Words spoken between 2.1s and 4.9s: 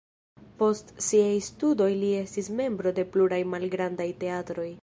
estis membro de pluraj malgrandaj teatroj.